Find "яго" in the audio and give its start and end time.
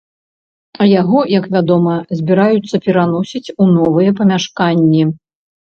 1.01-1.19